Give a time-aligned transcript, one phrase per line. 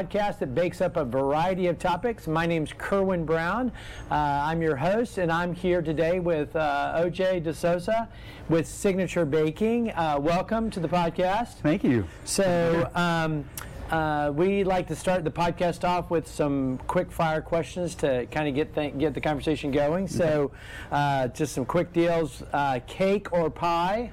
[0.00, 2.26] podcast that bakes up a variety of topics.
[2.26, 3.70] My name's Kerwin Brown.
[4.10, 8.08] Uh, I'm your host, and I'm here today with uh, OJ DeSouza
[8.48, 9.90] with Signature Baking.
[9.90, 11.56] Uh, welcome to the podcast.
[11.62, 12.06] Thank you.
[12.24, 13.44] So, um,
[13.90, 18.48] uh, we like to start the podcast off with some quick fire questions to kind
[18.48, 20.08] of get th- get the conversation going.
[20.08, 20.50] So,
[20.90, 24.12] uh, just some quick deals: uh, cake or pie?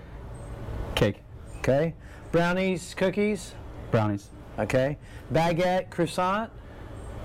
[0.95, 1.21] Cake,
[1.59, 1.93] Okay.
[2.33, 3.53] Brownies, cookies.
[3.89, 4.29] brownies,
[4.59, 4.97] Okay.
[5.31, 6.49] Baguette, croissant.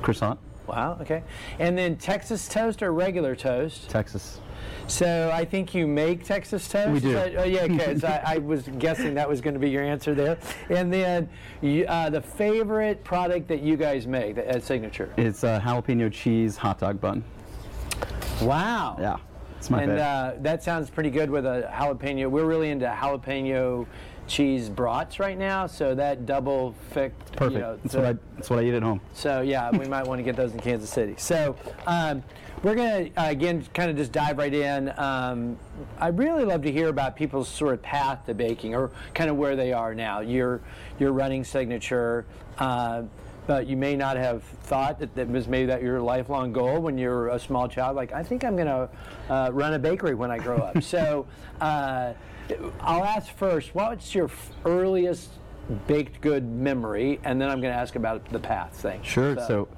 [0.03, 0.99] croissant, Wow.
[1.01, 1.23] Okay.
[1.59, 3.89] And then Texas toast or regular toast.
[3.89, 4.41] Texas.
[4.87, 6.93] So I think you make Texas toast.
[6.93, 7.17] We do.
[7.17, 7.67] Uh, oh, yeah.
[7.67, 10.39] because I, I was guessing that was going to be your answer there.
[10.71, 11.29] And then
[11.61, 15.13] you, uh, the favorite product that you guys make at Signature.
[15.17, 17.24] It's a jalapeno cheese hot dog bun.
[18.41, 18.96] Wow.
[19.01, 19.17] Yeah,
[19.59, 22.29] it's my And uh, that sounds pretty good with a jalapeno.
[22.29, 23.87] We're really into jalapeno
[24.26, 27.12] cheese brats right now, so that double thick.
[27.32, 27.60] you Perfect.
[27.60, 28.12] know, that's what I.
[28.37, 29.01] That's what I eat at home.
[29.12, 31.15] So yeah, we might want to get those in Kansas City.
[31.18, 31.56] So
[31.87, 32.23] um,
[32.62, 34.93] we're gonna uh, again kind of just dive right in.
[34.96, 35.59] Um,
[35.98, 39.37] I'd really love to hear about people's sort of path to baking, or kind of
[39.37, 40.20] where they are now.
[40.20, 40.60] You're
[40.98, 42.24] you're running Signature.
[42.59, 43.02] Uh,
[43.46, 46.96] but you may not have thought that that was maybe that your lifelong goal when
[46.96, 47.96] you're a small child.
[47.96, 48.88] Like, I think I'm going to
[49.29, 50.82] uh, run a bakery when I grow up.
[50.95, 51.26] so,
[51.60, 52.12] uh,
[52.80, 55.30] I'll ask first, what's your f- earliest
[55.87, 57.21] baked good memory?
[57.24, 59.02] And then I'm going to ask about the path thing.
[59.02, 59.37] Sure.
[59.37, 59.68] So,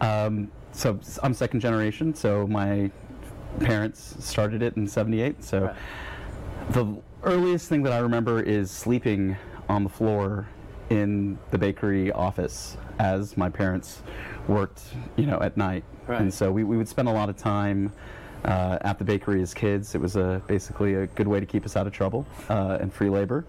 [0.00, 2.14] um, so I'm second generation.
[2.14, 2.90] So my
[3.60, 5.44] parents started it in '78.
[5.44, 5.74] So Right.
[6.70, 9.36] the earliest thing that I remember is sleeping
[9.68, 10.48] on the floor
[10.90, 14.02] in the bakery office as my parents
[14.48, 14.82] worked,
[15.16, 15.84] you know, at night.
[16.06, 16.20] Right.
[16.20, 17.92] And so we, we would spend a lot of time
[18.44, 19.94] uh, at the bakery as kids.
[19.94, 22.92] It was a, basically a good way to keep us out of trouble uh, and
[22.92, 23.46] free labor.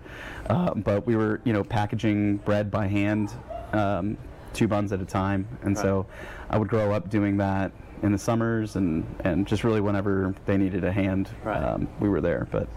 [0.49, 3.31] Uh, but we were, you know, packaging bread by hand,
[3.73, 4.17] um,
[4.53, 5.47] two buns at a time.
[5.63, 6.05] And so
[6.49, 7.73] I would grow up doing that
[8.03, 11.61] in the summers and, and just really whenever they needed a hand, Right.
[11.61, 12.47] um, we were there.
[12.51, 12.69] But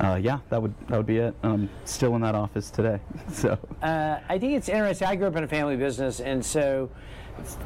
[0.00, 1.34] uh, yeah, that would that would be it.
[1.42, 2.98] Um, still in that office today.
[3.32, 5.06] so Uh, I think it's interesting.
[5.08, 6.90] I grew up in a family business, and so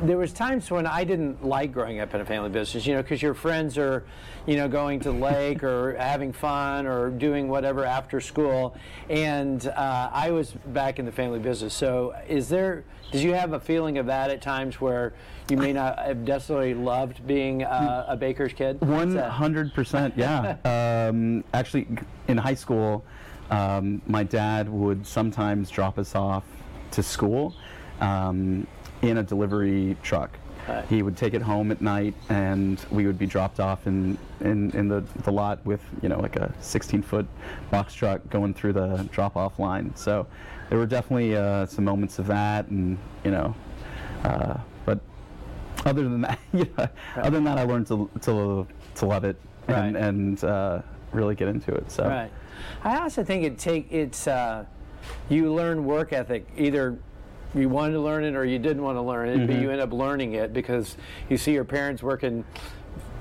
[0.03, 2.87] there was times when I didn't like growing up in a family business.
[2.87, 4.05] You know, because your friends are,
[4.47, 8.77] you know, going to the lake or having fun or doing whatever after school,
[9.09, 11.75] and uh, I was back in the family business.
[11.75, 12.85] So, is there?
[13.11, 15.15] Did you have a feeling of that at times where
[15.49, 18.81] you may not have necessarily loved being uh, a baker's kid?
[18.81, 20.57] One hundred percent, yeah.
[21.11, 21.87] um, actually,
[22.27, 23.05] in high school,
[23.51, 26.45] um, my dad would sometimes drop us off
[26.91, 27.55] to school
[28.01, 28.67] um,
[29.03, 30.31] in a delivery truck.
[30.69, 30.85] Right.
[30.87, 34.71] He would take it home at night, and we would be dropped off in, in,
[34.73, 37.27] in the, the lot with you know like a 16 foot
[37.71, 39.93] box truck going through the drop off line.
[39.97, 40.27] So
[40.69, 43.55] there were definitely uh, some moments of that, and you know,
[44.25, 44.99] uh, but
[45.87, 46.67] other than that, yeah,
[47.17, 48.67] other than that, I learned to to,
[48.97, 49.37] to love it
[49.69, 50.03] and Right.
[50.05, 50.83] and uh,
[51.13, 51.91] really get into it.
[51.91, 52.31] So Right.
[52.85, 54.67] I also think it take it's uh,
[55.31, 56.99] you learn work ethic either
[57.55, 59.81] you wanted to learn it or you didn't want to learn it, but you end
[59.81, 60.97] up learning it because
[61.29, 62.45] you see your parents working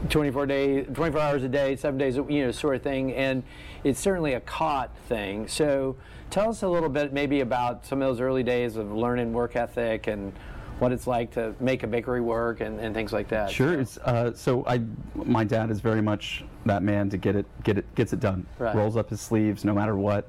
[0.09, 3.43] 24 days, 24 hours a day, seven days, a- you know, sort of thing, and
[3.83, 5.47] it's certainly a caught thing.
[5.47, 5.95] So
[6.29, 9.55] tell us a little bit maybe about some of those early days of learning work
[9.55, 10.33] ethic and
[10.79, 13.49] what it's like to make a bakery work and, and things like that.
[13.49, 13.79] Sure.
[13.79, 14.81] It's, uh, so I,
[15.15, 18.45] my dad is very much that man to get it, get it, gets it done.
[18.59, 18.75] Right.
[18.75, 20.27] Rolls up his sleeves no matter what,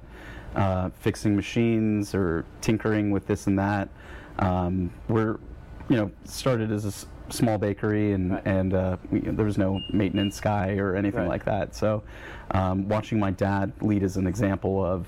[0.58, 3.88] uh, fixing machines or tinkering with this and that.
[4.40, 5.38] Um, we're,
[5.88, 8.46] you know, started as a s- small bakery and Right.
[8.46, 11.28] and uh, we, there was no maintenance guy or anything Right.
[11.28, 11.74] like that.
[11.74, 12.02] So,
[12.50, 15.06] um, watching my dad lead as an example of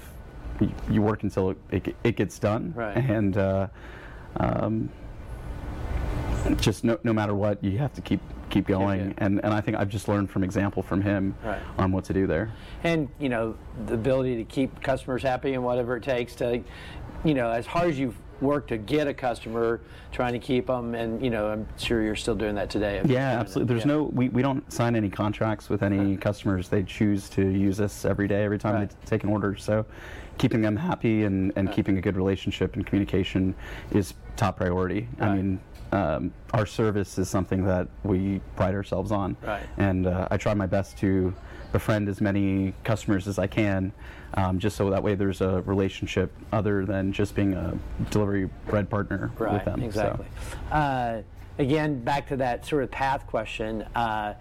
[0.60, 2.72] you, you work until it, it, it gets done.
[2.76, 2.96] Right.
[2.96, 3.66] And uh,
[4.36, 4.88] um,
[6.58, 8.20] just no, no matter what, you have to keep
[8.50, 9.14] keep going.
[9.18, 11.60] And and I think I've just learned from example from him Right.
[11.78, 12.50] on what to do there.
[12.84, 13.54] and you know
[13.86, 16.62] the ability to keep customers happy and whatever it takes to
[17.24, 19.80] you know as hard as you've worked to get a customer
[20.12, 23.38] trying to keep them and you know i'm sure you're still doing that today Yeah,
[23.38, 23.74] absolutely.
[23.74, 23.92] There's Yeah.
[23.96, 26.68] no we, we don't sign any contracts with any customers.
[26.70, 28.88] They choose to use us every day, every time Right.
[28.88, 29.56] they take an order.
[29.56, 29.84] So
[30.38, 33.54] keeping them happy and, and keeping a good relationship and communication
[33.92, 35.06] is top priority.
[35.20, 35.60] I mean,
[35.92, 39.36] um, our service is something that we pride ourselves on.
[39.42, 39.62] Right.
[39.76, 41.34] And uh, I try my best to
[41.72, 43.92] befriend as many customers as I can,
[44.34, 47.76] um, just so that way there's a relationship other than just being a
[48.10, 49.80] delivery bread partner right with them.
[49.80, 50.26] So- exactly
[50.72, 51.22] uh,
[51.58, 54.34] again back to that sort of path question uh,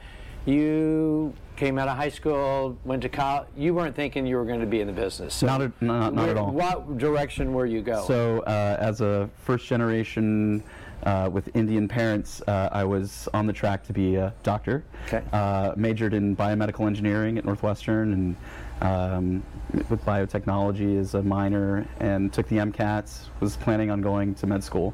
[0.46, 3.48] you came out of high school, went to college.
[3.57, 5.36] You weren't thinking you were going to be in the business.
[5.36, 6.51] So Not at- not- not where- at all.
[6.51, 8.06] What direction were you going?
[8.07, 10.63] So, uh, as a first generation
[11.04, 14.84] uh, with Indian parents, uh, I was on the track to be a doctor.
[15.07, 15.24] Okay.
[15.31, 18.36] Uh, majored in biomedical engineering at Northwestern and
[18.81, 19.44] um,
[19.90, 23.25] with biotechnology as a minor, and took the MCATs.
[23.40, 24.94] Was planning on going to med school,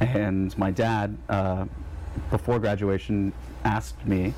[0.00, 1.16] and my dad.
[1.28, 1.64] Uh,
[2.30, 3.32] before graduation,
[3.64, 4.32] asked me,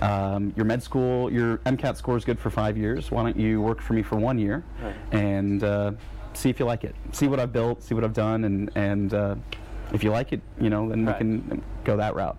[0.00, 3.12] um, "Your med school, your MCAT score is good for five years.
[3.12, 4.94] Why don't you work for me for one year, Right.
[5.12, 5.92] and uh,
[6.32, 6.96] see if you like it.
[7.12, 9.34] See what I've built, see what I've done, and and uh,
[9.92, 11.14] if you like it, you know, then Right.
[11.16, 12.36] we can go that route."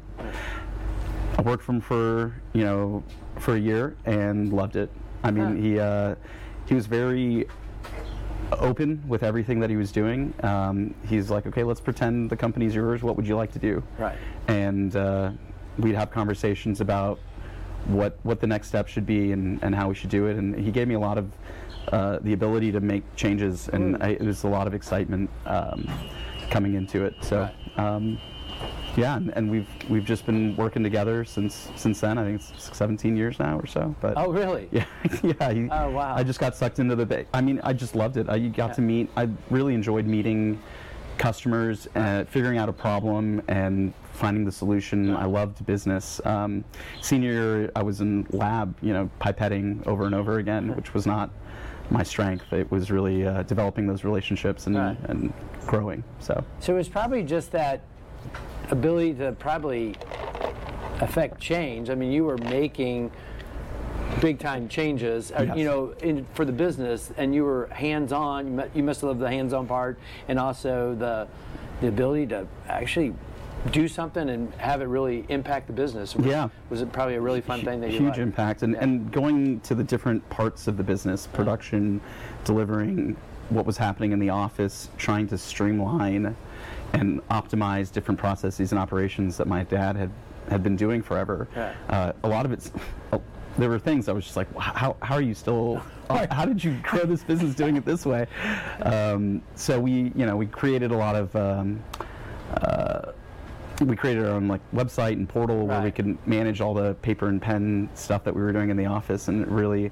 [1.37, 3.03] I worked for him for you know
[3.39, 4.89] for a year and loved it.
[5.23, 5.61] I mean, Huh.
[5.61, 6.15] he uh,
[6.65, 7.47] he was very
[8.59, 10.33] open with everything that he was doing.
[10.43, 13.01] Um, he's like, okay, let's pretend the company's yours.
[13.01, 13.81] What would you like to do?
[13.97, 14.17] Right.
[14.47, 15.31] And uh,
[15.77, 17.19] we'd have conversations about
[17.87, 20.35] what what the next step should be and, and how we should do it.
[20.37, 21.31] And he gave me a lot of
[21.91, 24.03] uh, the ability to make changes, and Mm.
[24.03, 25.87] I, it was a lot of excitement um,
[26.51, 27.15] coming into it.
[27.21, 27.49] So.
[27.77, 27.95] Right.
[27.95, 28.19] Um,
[28.97, 32.17] yeah, and, and we've we've just been working together since since then.
[32.17, 33.95] I think it's 17 years now or so.
[34.01, 34.67] But oh, really?
[34.73, 34.85] yeah,
[35.23, 35.67] yeah.
[35.71, 36.13] Oh, wow.
[36.13, 37.05] I just got sucked into the.
[37.05, 38.27] ba- I mean, I just loved it.
[38.29, 38.73] I got Yeah.
[38.73, 39.09] to meet.
[39.15, 40.61] I really enjoyed meeting
[41.17, 45.15] customers, uh, figuring out a problem, and finding the solution.
[45.15, 46.19] I loved business.
[46.25, 46.65] Um,
[47.01, 51.07] senior year, I was in lab, you know, pipetting over and over again, which was
[51.07, 51.29] not
[51.91, 52.51] my strength.
[52.53, 54.97] It was really uh, developing those relationships and, Right.
[55.09, 55.33] and
[55.67, 56.03] growing.
[56.19, 57.81] So So it was probably just that
[58.69, 59.95] ability to probably
[61.01, 61.89] affect change.
[61.89, 63.11] I mean, you were making
[64.21, 65.57] big time changes, uh, Yes.
[65.57, 68.53] you know, in, for the business, and you were hands on.
[68.57, 71.27] You, you must have loved the hands on part, and also the
[71.81, 73.11] the ability to actually
[73.71, 76.15] do something and have it really impact the business.
[76.15, 76.49] Was, Yeah.
[76.69, 78.17] was it probably a really fun thing that you huge liked?
[78.19, 78.79] impact and, Yeah.
[78.83, 82.01] and going to the different parts of the business production
[82.43, 83.15] delivering
[83.49, 86.35] what was happening in the office trying to streamline
[86.93, 90.09] and optimize different processes and operations that my dad had
[90.49, 91.73] had been doing forever Right.
[91.89, 92.71] uh, a lot of it's
[93.57, 95.81] there were things I was just like, how, how are you still?
[96.31, 98.25] How did you grow this business doing it this way?
[98.81, 101.81] Um, so we, you know, we created a lot of um,
[102.53, 102.90] uh,
[103.87, 107.27] we created our own like website and portal where we could manage all the paper
[107.27, 109.91] and pen stuff that we were doing in the office, and it really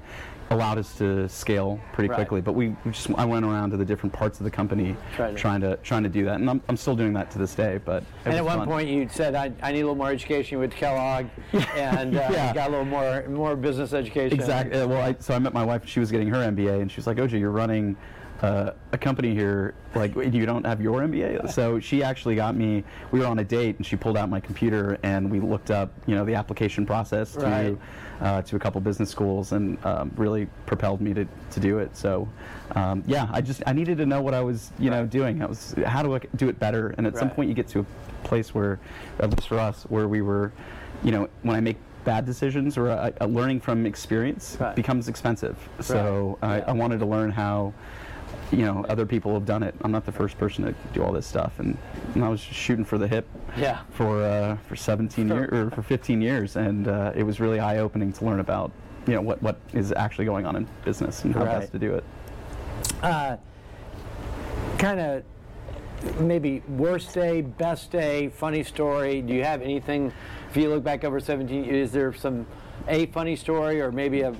[0.50, 2.16] allowed us to scale pretty Right.
[2.16, 2.40] quickly.
[2.40, 5.30] But we, we just I went around to the different parts of the company Tried
[5.30, 7.54] to- trying to trying to do that, and I'm, I'm still doing that to this
[7.54, 7.78] day.
[7.84, 8.68] But And at one fun.
[8.68, 11.26] point, you said, I, "I need a little more education with Kellogg,"
[11.76, 12.52] and uh, Yeah.
[12.54, 14.38] got a little more more business education.
[14.38, 14.80] Exactly.
[14.80, 15.82] Uh, well, I, so I met my wife.
[15.82, 17.96] And she was getting her MBA, and she was like, "OJ, you're running
[18.42, 19.74] uh, a company here.
[19.94, 22.84] Like, you don't have your MBA." So she actually got me.
[23.10, 25.92] We were on a date, and she pulled out my computer, and we looked up,
[26.06, 27.78] you know, the application process to Right.
[28.20, 31.96] uh, to a couple business schools, and um, really propelled me to, to do it.
[31.96, 32.28] So,
[32.76, 35.42] um, yeah, I just I needed to know what I was, you know, doing.
[35.42, 36.94] I was how do I do it better?
[36.98, 37.84] And at some point, you get to a
[38.26, 38.78] place where,
[39.18, 40.52] at least for us, where we were,
[41.02, 44.74] you know, when I make bad decisions or uh, uh, learning from experience Right.
[44.74, 45.56] becomes expensive.
[45.80, 46.48] So Right.
[46.50, 46.64] I, Yeah.
[46.68, 47.74] I wanted to learn how,
[48.50, 49.74] you know, other people have done it.
[49.82, 51.76] I'm not the first person to do all this stuff, and,
[52.14, 53.80] and I was shooting for the hip Yeah.
[53.92, 57.78] for uh, for 17 years or for 15 years, and uh, it was really eye
[57.78, 58.70] opening to learn about,
[59.06, 61.60] you know, what what is actually going on in business and how Right.
[61.60, 62.04] best to do it.
[63.02, 63.36] Uh,
[64.78, 65.22] kind of
[66.20, 69.20] maybe worst day, best day, funny story.
[69.22, 70.12] Do you have anything?
[70.50, 72.46] If you look back over 17, is there some
[72.88, 74.34] a funny story or maybe a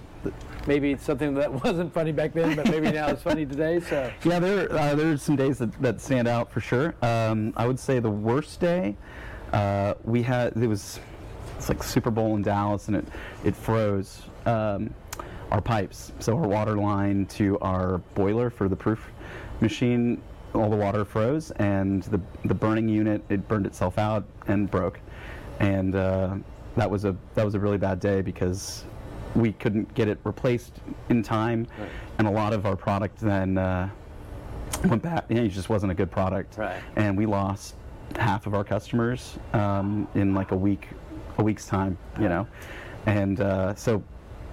[0.67, 3.81] maybe it's something that wasn't funny back then, but maybe now it's funny today?
[3.81, 6.95] So Yeah, there uh, there's some days that, that stand out for sure.
[7.03, 8.97] Um, I would say the worst day
[9.53, 11.01] uh, we had it was
[11.57, 13.05] it's like Super Bowl in Dallas and it
[13.45, 14.95] it froze um,
[15.51, 19.11] our pipes, so our water line to our boiler for the proof
[19.61, 20.21] machine.
[20.53, 24.99] All the water froze, and the the burning unit it burned itself out and broke,
[25.61, 26.35] and uh,
[26.77, 28.85] that was a that was a really bad day because
[29.35, 31.89] we couldn't get it replaced in time, Right.
[32.19, 33.89] and a lot of our product then uh,
[34.87, 35.25] went back.
[35.29, 36.81] You know, it just wasn't a good product, Right.
[36.97, 37.77] and we lost
[38.17, 40.89] half of our customers um, in like a week,
[41.39, 41.97] a week's time.
[42.19, 42.47] You know,
[43.07, 44.03] and uh, so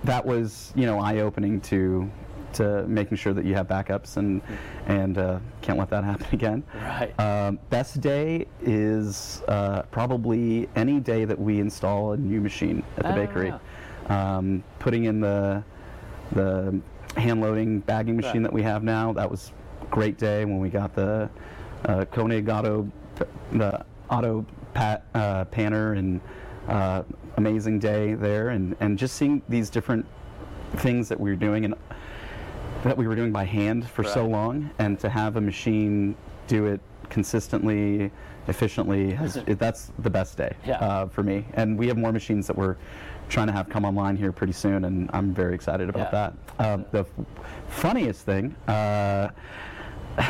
[0.04, 2.10] that was you know eye opening to
[2.58, 4.42] to making sure that you have backups and
[4.88, 6.64] and uh, can't let that happen again.
[6.76, 7.18] Right.
[7.20, 13.04] Um, best day is uh, probably any day that we install a new machine at
[13.04, 13.54] the Oh, bakery.
[14.08, 15.64] Um, putting in the
[16.34, 16.80] the
[17.16, 18.44] hand loading bagging machine Right.
[18.44, 19.14] that we have now.
[19.14, 21.30] That was a great day when we got the
[21.86, 22.90] uh, Koenig auto
[23.52, 26.22] the auto pat, uh, panner and
[26.68, 27.04] uh,
[27.38, 30.06] amazing day there, and and just seeing these different
[30.78, 31.74] things that we are doing and
[32.88, 36.16] that we were doing by hand for so long, and to have a machine
[36.48, 36.80] do it
[37.10, 38.10] consistently,
[38.48, 40.78] efficiently, has, it, that's the best day Yeah.
[40.78, 41.46] uh, for me.
[41.54, 42.78] And we have more machines that we're
[43.30, 46.32] trying to have come online here pretty soon, and I'm very excited about Yeah.
[46.58, 46.66] that.
[46.74, 47.08] Um, the f-
[47.68, 48.56] funniest thing.
[48.68, 49.30] Uh,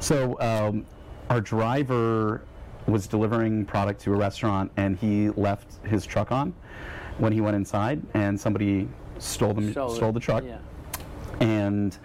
[0.00, 0.84] so um,
[1.30, 2.42] our driver
[2.86, 6.52] was delivering product to a restaurant, and he left his truck on
[7.16, 8.86] when he went inside, and somebody
[9.18, 10.58] stole the Stole stole, the truck Yeah.
[11.40, 11.98] And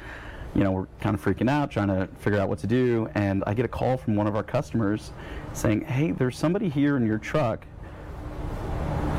[0.56, 3.44] you know we're kind of freaking out trying to figure out what to do and
[3.46, 5.12] i get a call from one of our customers
[5.54, 7.66] saying hey there's somebody here in your truck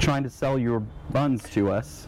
[0.01, 0.81] trying to sell your
[1.13, 2.07] buns to us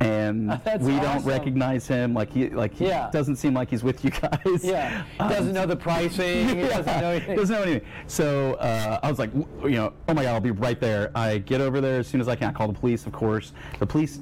[0.00, 3.08] and That's we don't recognize him like he like he Yeah.
[3.10, 5.04] doesn't seem like he's with you guys Yeah.
[5.18, 6.46] Um, Doesn't know the pricing.
[6.48, 7.36] he doesn't know anything.
[7.36, 7.88] doesn't know anything.
[8.06, 11.10] So uh, I was like, you know, oh my god, I'll be right there.
[11.14, 12.50] I get over there as soon as I can.
[12.50, 13.54] I call the police, of course.
[13.78, 14.18] The police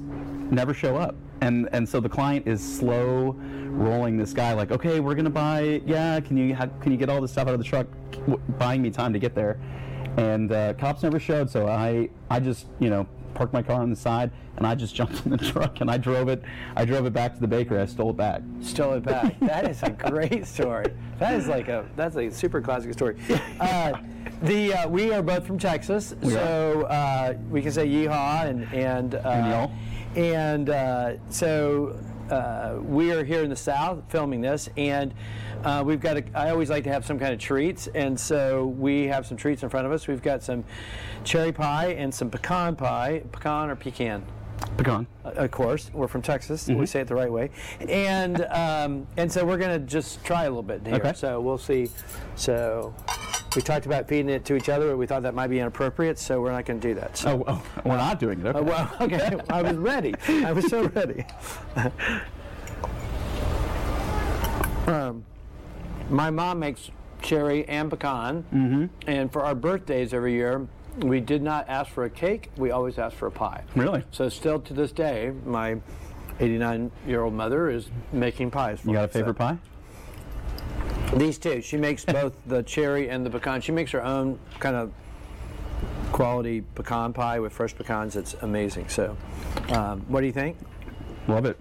[0.49, 3.35] never show up, and and so the client is slow
[3.69, 5.81] rolling this guy like, okay, we're gonna buy.
[5.85, 7.87] Yeah, can you ha- can you get all this stuff out of the truck?
[8.11, 9.59] W- buying me time to get there,
[10.17, 11.49] and uh, cops never showed.
[11.49, 14.95] So I I just you know parked my car on the side and I just
[14.99, 16.41] jumped in the truck and I drove it.
[16.77, 17.79] I drove it back to the bakery.
[17.81, 18.41] I stole it back.
[18.61, 19.37] Stole it back.
[19.41, 20.85] That is a great story.
[21.19, 23.17] That is like a that's a super classic story.
[23.59, 23.91] Uh,
[24.43, 28.73] the uh, we are both from Texas, We so uh, we can say yeehaw and
[28.73, 29.71] and uh, And y'all.
[30.15, 35.13] And uh, so uh, we are here in the South filming this, and
[35.63, 36.17] uh, we've got.
[36.17, 39.37] A, I always like to have some kind of treats, and so we have some
[39.37, 40.07] treats in front of us.
[40.07, 40.63] We've got some
[41.23, 44.25] cherry pie and some pecan pie, pecan or pecan.
[44.77, 45.05] Pecan.
[45.23, 46.67] Uh, of course, we're from Texas.
[46.67, 46.79] Mm-hmm.
[46.79, 47.51] We say it the right way,
[47.87, 50.95] and um, and so we're gonna just try a little bit here.
[50.95, 51.13] Okay.
[51.13, 51.89] So we'll see.
[52.35, 52.93] So
[53.55, 56.19] we talked about feeding it to each other, but we thought that might be inappropriate,
[56.19, 57.17] so we're not gonna do that.
[57.17, 57.43] So.
[57.47, 58.47] Oh, oh, we're not doing it.
[58.47, 58.59] Okay.
[58.59, 59.37] Uh, well, okay.
[59.49, 60.13] I was ready.
[60.27, 61.25] I was so ready.
[64.87, 65.23] um,
[66.09, 68.85] my mom makes cherry and pecan, mm-hmm.
[69.07, 70.67] and for our birthdays every year,
[70.99, 72.51] we did not ask for a cake.
[72.57, 73.63] We always asked for a pie.
[73.75, 74.03] Really?
[74.11, 75.77] So still to this day, my
[76.39, 79.57] 89-year-old mother is making pies for You got a me, so- favorite pie?
[81.13, 81.61] These two.
[81.61, 83.61] She makes both the cherry and the pecan.
[83.61, 84.91] She makes her own kind of
[86.11, 88.15] quality pecan pie with fresh pecans.
[88.15, 88.89] It's amazing.
[88.89, 89.17] So,
[89.69, 90.57] um, what do you think?
[91.27, 91.57] Love it.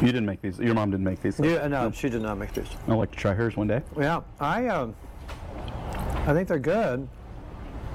[0.00, 0.58] You didn't make these.
[0.58, 1.40] Your mom didn't make these.
[1.40, 2.68] Yeah, no, she did not make these.
[2.86, 3.82] I'd like to try hers one day.
[3.98, 4.94] Yeah, I um,
[6.26, 7.08] I think they're good.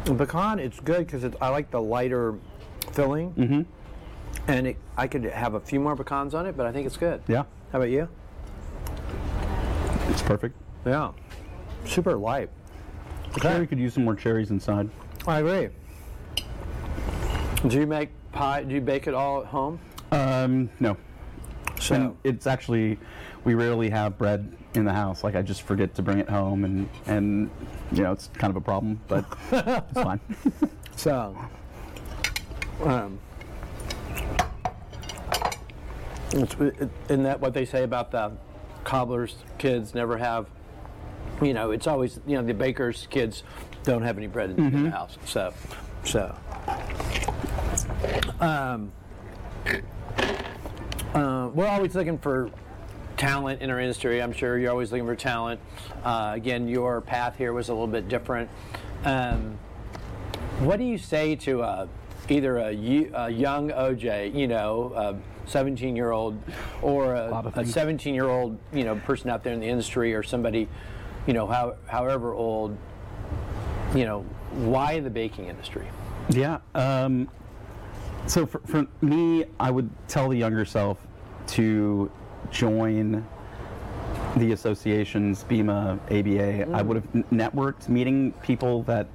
[0.05, 2.35] The pecan, it's good because I like the lighter
[2.91, 3.61] filling, mm-hmm.
[4.47, 6.97] and it, I could have a few more pecans on it, but I think it's
[6.97, 7.21] good.
[7.27, 8.09] Yeah, How about you?
[10.11, 10.55] It's perfect.
[10.85, 11.11] Yeah,
[11.85, 12.49] super light.
[13.29, 14.89] Okay, Cherry could use some more cherries inside.
[15.25, 15.69] I agree.
[17.67, 18.63] Do you make pie?
[18.63, 19.79] Do you bake it all at home?
[20.11, 20.97] Um, no.
[21.79, 22.99] So And it's actually,
[23.43, 25.23] we rarely have bread in the house.
[25.23, 27.49] Like I just forget to bring it home, and and
[27.91, 30.19] you know it's kind of a problem, but it's fine.
[30.97, 31.35] So,
[32.83, 33.17] um,
[36.33, 38.33] it's, it, isn't that what they say about the
[38.83, 40.47] cobbler's kids never have?
[41.41, 43.43] You know, it's always you know the baker's kids
[43.83, 45.17] don't have any bread in, in the house.
[45.25, 45.53] So,
[46.03, 46.35] so.
[48.39, 48.91] Um,
[51.13, 52.49] uh, we're always looking for
[53.17, 54.21] talent in our industry.
[54.21, 55.59] I'm sure you're always looking for talent.
[56.03, 58.49] Uh, again, your path here was a little bit different.
[59.03, 59.57] Um,
[60.59, 61.87] what do you say to uh,
[62.29, 66.37] either a young OJ, you know, a 17 year old,
[66.81, 67.73] or a, of a things.
[67.73, 70.67] 17 year old, you know, person out there in the industry, or somebody,
[71.27, 72.77] you know, how, however old,
[73.95, 74.21] you know,
[74.51, 75.87] why the baking industry?
[76.29, 76.59] Yeah.
[76.75, 77.29] Um,
[78.27, 80.97] so for, for me, I would tell the younger self
[81.47, 82.11] to
[82.51, 83.25] join
[84.37, 86.71] the associations, BEMA, ABA.
[86.71, 89.07] I would have networked, meeting people that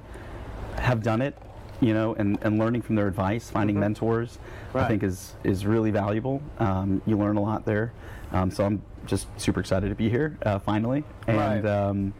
[0.77, 1.35] have done it,
[1.81, 4.39] you know, and, and learning from their advice, finding mentors,
[4.73, 6.41] I think is is really valuable.
[6.59, 7.93] Um, you learn a lot there.
[8.31, 11.03] Um, so I'm just super excited to be here uh, finally.
[11.27, 11.65] And Right.
[11.65, 12.13] um,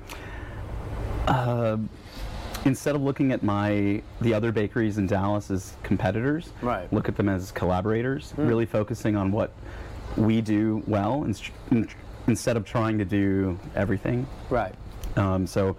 [1.28, 1.78] uh,
[2.66, 6.92] instead of looking at my the other bakeries in Dallas as competitors, Right.
[6.94, 9.52] look at them as collaborators, really focusing on what
[10.16, 11.88] we do well, and,
[12.28, 14.26] instead of trying to do everything.
[14.50, 14.74] Right.
[15.16, 15.76] Um, so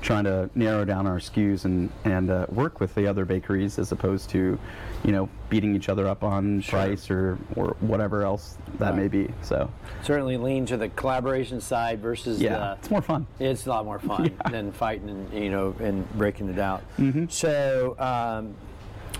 [0.00, 3.92] trying to narrow down our SKUs and and uh, work with the other bakeries as
[3.92, 4.58] opposed to,
[5.04, 6.78] you know, beating each other up on Sure.
[6.78, 9.28] price or or whatever else that may be.
[9.42, 9.70] So
[10.02, 13.26] Certainly lean to the collaboration side versus yeah, the, it's more fun.
[13.38, 16.82] It's a lot more fun than fighting and you know and breaking it out.
[16.98, 17.26] Mm-hmm.
[17.28, 18.54] So, um,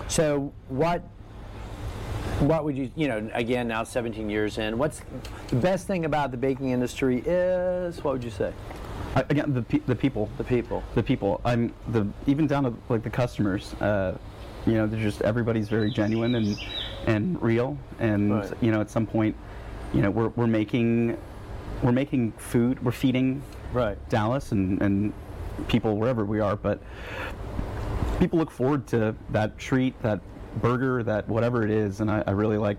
[0.09, 1.03] so what?
[2.41, 4.79] What would you you know again now 17 years in?
[4.79, 5.03] What's
[5.49, 8.03] the best thing about the baking industry is?
[8.03, 8.53] What would you say?
[9.17, 10.83] I, again, the pe- the people, The people.
[10.95, 11.41] the people.
[11.45, 13.75] I'm the even down to like the customers.
[13.75, 14.17] Uh,
[14.67, 16.57] you know, they're just everybody's very genuine and
[17.07, 17.77] and real.
[17.99, 18.53] And Right.
[18.61, 19.35] you know, at some point,
[19.93, 21.17] you know, we're we're making
[21.83, 22.83] we're making food.
[22.85, 23.97] We're feeding Right.
[24.09, 25.13] Dallas and and
[25.69, 26.81] people wherever we are, but
[28.19, 30.21] people look forward to that treat, that
[30.61, 32.77] burger, that whatever it is, and I, I really like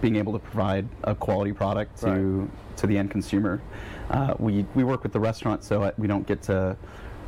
[0.00, 2.76] being able to provide a quality product to Right.
[2.76, 3.60] to the end consumer.
[4.10, 6.76] Uh, we we work with the restaurant, so we don't get to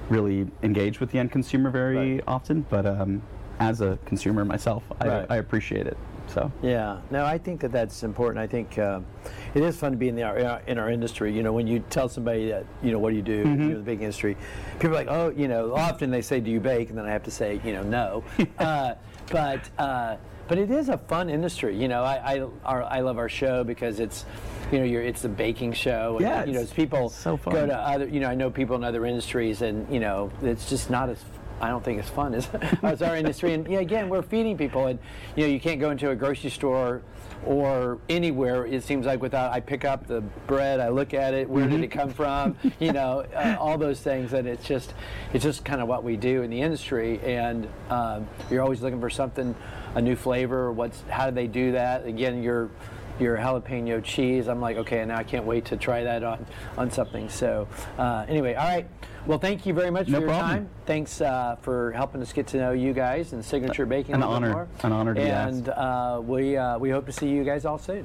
[0.09, 2.25] really engage with the end consumer very Right.
[2.27, 2.65] often.
[2.69, 3.23] But um,
[3.61, 5.27] as a consumer myself, Right.
[5.31, 5.97] I, I appreciate it.
[6.29, 8.39] So Yeah, no, I think that that's important.
[8.43, 9.01] I think uh,
[9.55, 10.23] it is fun to be in the
[10.67, 11.33] in our, industry.
[11.33, 13.63] You know, when you tell somebody that you know what do you do, Mm-hmm.
[13.63, 14.37] you know, the baking industry,
[14.79, 17.11] people are like, oh, you know, often they say, do you bake, and then I
[17.11, 18.25] have to say, you know, no.
[18.59, 18.95] uh,
[19.31, 20.17] but uh,
[20.53, 21.75] but it is a fun industry.
[21.75, 24.27] You know, I I, our, I love our show because it's.
[24.71, 26.17] You know, you're, it's the baking show.
[26.17, 28.75] And, Yeah, you know, it's- people so go to other, you know, I know people
[28.77, 31.23] in other industries, and you know, it's just not as
[31.63, 32.49] I don't think it's fun as,
[32.83, 33.55] as our industry.
[33.55, 34.99] And yeah, again, we're feeding people, and
[35.37, 37.03] you know, you can't go into a grocery store
[37.47, 38.67] or anywhere.
[38.67, 41.81] It seems like without I pick up the bread, I look at it, where did
[41.83, 42.57] it come from?
[42.81, 44.93] You know, uh, all those things, and it's just
[45.33, 47.21] it's just kind of what we do in the industry.
[47.21, 49.55] And um, you're always looking for something,
[49.95, 50.73] a new flavor.
[50.73, 52.07] What's how do they do that?
[52.07, 52.71] Again, you're
[53.19, 54.49] your jalapeno cheese.
[54.49, 56.45] I'm like, okay, and now I can't wait to try that on,
[56.77, 57.29] on something.
[57.29, 58.89] So, uh, anyway, all right.
[59.27, 60.51] Well, thank you very much No for your problem.
[60.51, 60.69] time.
[60.85, 64.17] Thanks uh, for helping us get to know you guys and Signature Baking.
[64.17, 64.67] An honor.
[64.83, 65.35] An honor to be here.
[65.35, 68.05] And uh, we uh, we hope to see you guys all soon.